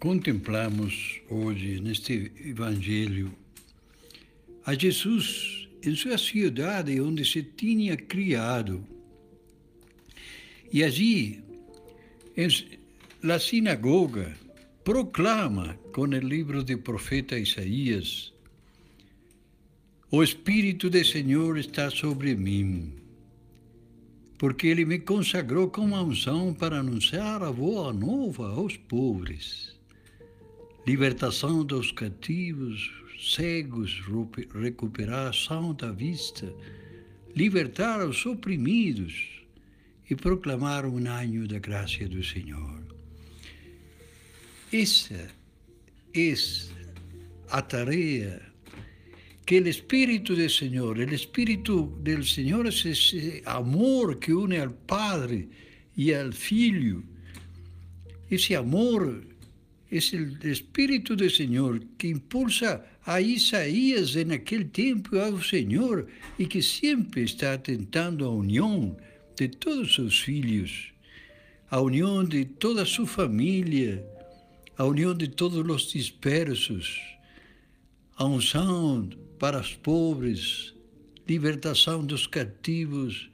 [0.00, 3.32] contemplamos hoje neste Evangelho
[4.64, 8.84] a Jesus em sua cidade onde se tinha criado.
[10.72, 11.44] E allí,
[12.36, 12.48] em
[13.22, 14.34] la sinagoga,
[14.82, 18.32] proclama com o livro do profeta Isaías:
[20.10, 23.00] O Espírito do Senhor está sobre mim
[24.40, 29.78] porque ele me consagrou com uma unção para anunciar a boa nova aos pobres,
[30.90, 34.02] libertação dos cativos, cegos,
[34.60, 36.52] recuperar a ação da vista,
[37.32, 39.44] libertar os oprimidos
[40.10, 42.82] e proclamar um ano da graça do Senhor.
[44.72, 45.28] Essa
[46.12, 46.34] é
[47.50, 48.42] a tarefa
[49.46, 54.74] que el Espíritu del Señor, el Espíritu del Señor es ese amor que une al
[54.74, 55.48] Padre
[55.94, 57.04] y al Hijo.
[58.28, 59.29] Ese amor
[59.90, 66.06] es el Espíritu del Señor que impulsa a Isaías en aquel tiempo al Señor
[66.38, 68.96] y que siempre está atentando a unión
[69.36, 70.92] de todos sus hijos,
[71.68, 74.02] a unión de toda su familia,
[74.76, 77.00] a unión de todos los dispersos,
[78.16, 80.74] a unção para os pobres,
[81.26, 83.30] libertação dos cativos,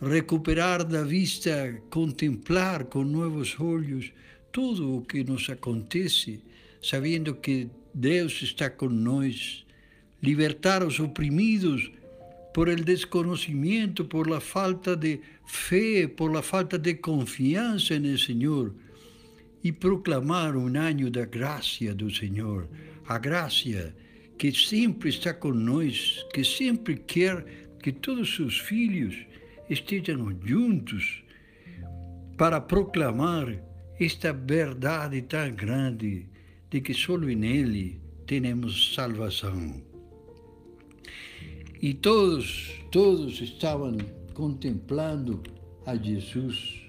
[0.00, 4.12] recuperar da vista, contemplar com novos olhos
[4.52, 6.40] tudo o que nos acontece,
[6.80, 9.64] sabendo que Deus está nós,
[10.22, 11.90] libertar os oprimidos
[12.54, 18.74] por el desconhecimento, por la falta de fé, por la falta de confiança no Senhor
[19.64, 22.68] e proclamar um ano da graça do Senhor,
[23.06, 23.94] a graça
[24.38, 27.44] que sempre está conosco, que sempre quer
[27.82, 29.14] que todos os seus filhos
[29.70, 31.22] estejam juntos
[32.36, 33.71] para proclamar
[34.04, 36.26] esta verdade tão grande
[36.70, 39.82] de que só nele temos salvação.
[41.80, 43.96] E todos, todos estavam
[44.34, 45.42] contemplando
[45.84, 46.82] a Jesus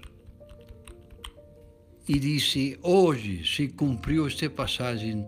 [2.07, 5.25] e disse: Hoje se cumpriu esta passagem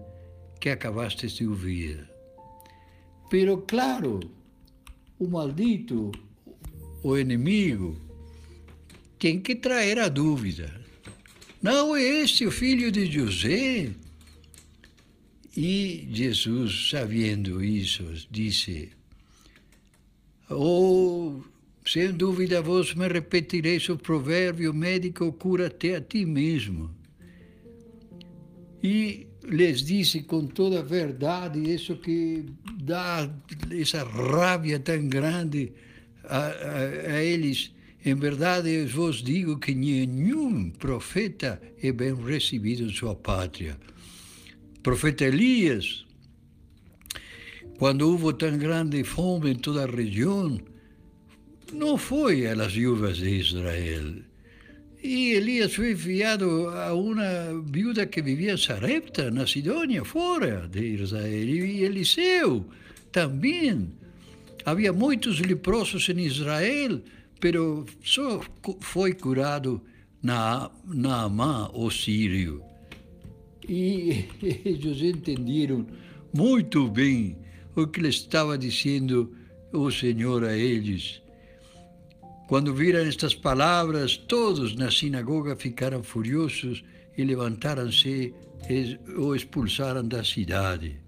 [0.60, 2.10] que acabaste de ouvir.
[3.30, 4.20] Pero claro,
[5.20, 6.12] o maldito,
[7.04, 8.00] o inimigo,
[9.18, 10.85] tem que trazer a dúvida.
[11.66, 13.90] Não é este o filho de José?
[15.58, 18.92] E Jesus, sabendo isso, disse:
[20.48, 21.42] Oh,
[21.84, 26.92] sem dúvida vos me repetireis o provérbio médico cura-te a ti mesmo.
[28.84, 32.46] E lhes disse com toda a verdade isso que
[32.80, 33.28] dá
[33.72, 35.74] essa raiva tão grande
[36.26, 36.78] a, a,
[37.16, 37.72] a eles.
[38.06, 43.78] Em verdade, eu vos digo que nenhum profeta é bem recebido em sua pátria.
[44.84, 46.06] profeta Elias,
[47.80, 50.60] quando houve tão grande fome em toda a região,
[51.74, 54.24] não foi às viúvas de Israel
[55.08, 60.84] Y Elías fue enviado a una viuda que vivía en Sarepta, en Sidonia, fuera de
[60.84, 61.48] Israel.
[61.48, 62.66] Y Eliseo
[63.12, 63.94] también.
[64.66, 67.04] Había muchos leprosos en Israel,
[67.46, 68.42] pero só
[68.80, 69.80] foi curado
[70.24, 72.64] na, Naamá, o sírio.
[73.70, 75.86] E eles entenderam
[76.34, 77.38] muito bem
[77.76, 79.32] o que lhe estava dizendo
[79.72, 81.22] o Senhor a eles.
[82.48, 86.84] Quando viram estas palavras, todos na sinagoga ficaram furiosos
[87.16, 88.34] e levantaram-se
[88.68, 91.00] e o expulsaram da cidade.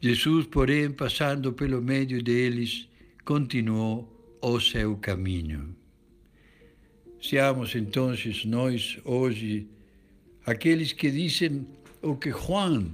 [0.00, 2.88] Jesus, porém, passando pelo meio deles,
[3.26, 4.15] continuou
[4.52, 5.74] o seu caminho.
[7.20, 8.14] Seamos então
[8.44, 9.66] nós hoje
[10.44, 11.66] aqueles que dizem
[12.00, 12.86] o que Juan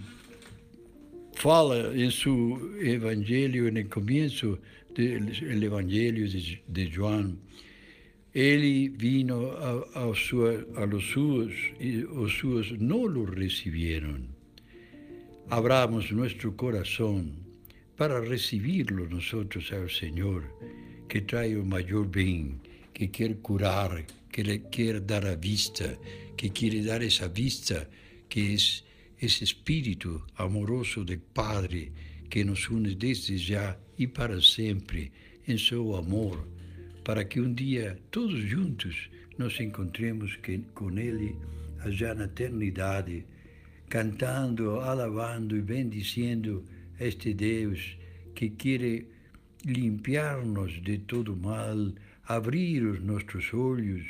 [1.34, 4.58] fala em seu evangelho no começo
[4.94, 5.02] do
[5.64, 7.36] Evangelho de, de João,
[8.34, 12.32] ele vino a, a, sua, a los suos e os
[13.24, 14.20] receberam.
[15.50, 17.30] Abramos nosso coração
[17.96, 19.32] para recebê-lo nós
[19.72, 20.44] ao Senhor,
[21.12, 22.58] que traz o maior bem,
[22.94, 25.98] que quer curar, que quer dar a vista,
[26.38, 27.86] que quer dar essa vista
[28.30, 31.92] que é esse espírito amoroso de Padre
[32.30, 35.12] que nos une desde já e para sempre
[35.46, 36.48] em seu amor,
[37.04, 40.38] para que um dia todos juntos nos encontremos
[40.72, 41.36] com Ele
[41.88, 43.26] já na eternidade,
[43.86, 46.64] cantando, alabando e bendizendo
[46.98, 47.98] este Deus
[48.34, 49.04] que quer
[49.64, 51.92] limpiar-nos de todo mal,
[52.24, 54.06] abrir os nossos olhos,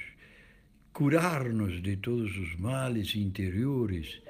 [0.92, 4.22] curar-nos de todos os males interiores,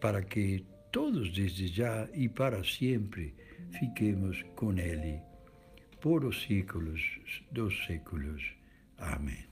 [0.00, 3.34] para que todos desde já e para sempre
[3.78, 5.20] fiquemos com Ele,
[6.00, 7.00] por os séculos
[7.52, 8.42] dos séculos.
[8.98, 9.49] Amém.